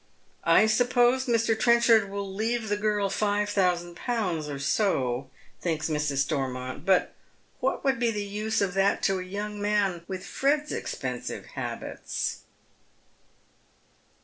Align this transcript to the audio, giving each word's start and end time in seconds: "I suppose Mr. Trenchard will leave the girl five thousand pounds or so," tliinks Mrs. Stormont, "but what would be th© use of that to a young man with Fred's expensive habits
"I 0.59 0.65
suppose 0.65 1.27
Mr. 1.27 1.55
Trenchard 1.55 2.09
will 2.09 2.33
leave 2.33 2.69
the 2.69 2.75
girl 2.75 3.07
five 3.07 3.49
thousand 3.51 3.93
pounds 3.95 4.49
or 4.49 4.57
so," 4.57 5.29
tliinks 5.63 5.91
Mrs. 5.91 6.23
Stormont, 6.25 6.87
"but 6.87 7.13
what 7.59 7.83
would 7.83 7.99
be 7.99 8.11
th© 8.11 8.27
use 8.27 8.61
of 8.61 8.73
that 8.73 9.03
to 9.03 9.19
a 9.19 9.23
young 9.23 9.61
man 9.61 10.03
with 10.07 10.25
Fred's 10.25 10.71
expensive 10.71 11.45
habits 11.53 12.39